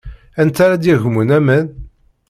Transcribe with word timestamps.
Anta 0.41 0.61
ara 0.63 0.81
d-yagmen 0.81 1.29
aman? 1.37 1.65